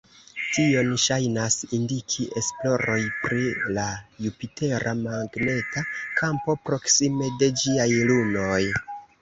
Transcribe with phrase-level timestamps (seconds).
[0.43, 3.43] Tion ŝajnas indiki esploroj pri
[3.77, 3.85] la
[4.27, 5.85] Jupitera magneta
[6.23, 8.61] kampo proksime de ĝiaj lunoj.